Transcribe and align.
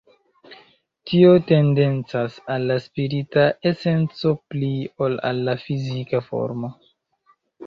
Tio 1.09 1.33
tendencas 1.51 2.37
al 2.53 2.65
la 2.71 2.77
spirita 2.85 3.43
esenco 3.73 4.33
pli 4.55 4.71
ol 5.09 5.19
al 5.31 5.45
la 5.51 5.57
fizika 5.67 6.25
formo. 6.33 6.73